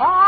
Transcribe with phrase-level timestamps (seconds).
[0.00, 0.23] Oh!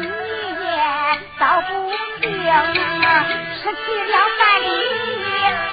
[0.00, 0.80] 你也
[1.38, 1.70] 遭不
[2.20, 2.32] 幸
[3.54, 4.66] 失去了范蠡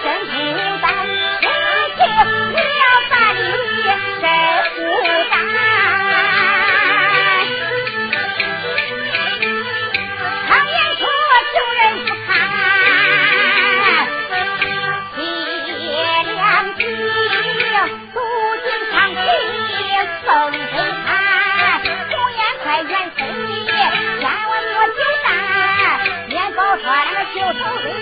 [0.04, 0.34] 真孤
[0.82, 0.86] 单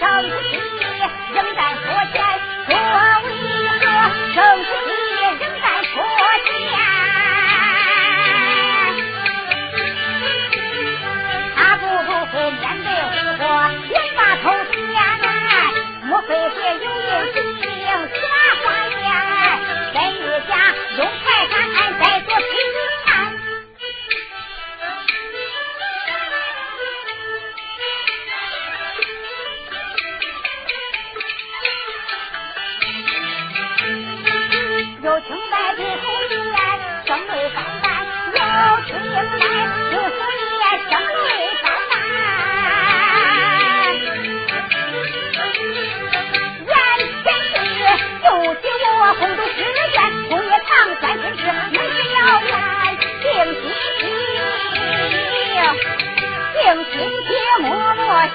[0.00, 0.85] 감.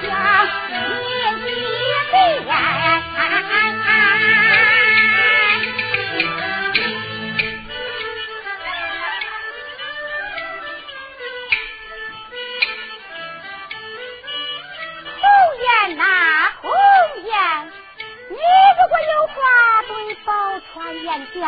[0.00, 1.60] 遍，
[15.20, 16.02] 红，
[16.62, 16.66] 红
[17.24, 17.34] 颜，
[18.30, 18.36] 你
[18.78, 19.32] 如果有话
[19.86, 19.90] 对
[20.24, 20.30] 宝
[20.72, 21.42] 钏言讲。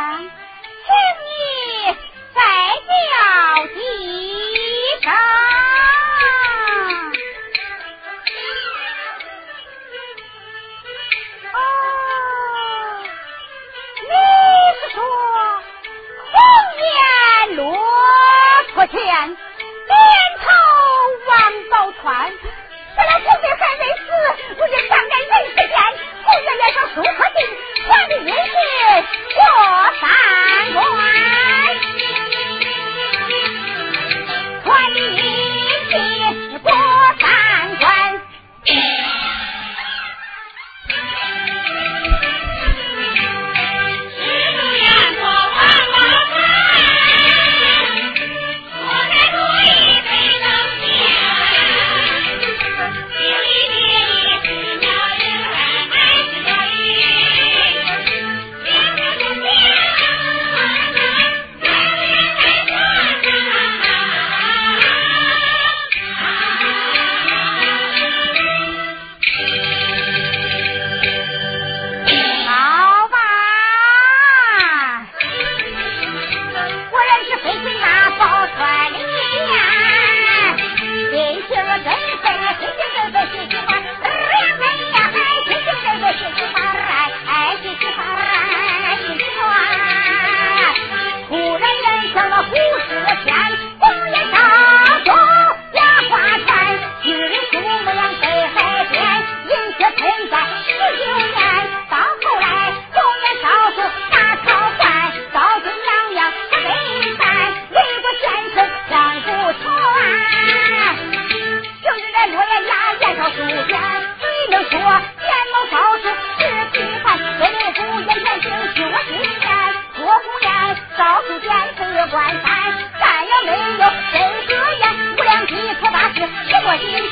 [126.74, 127.08] 我是你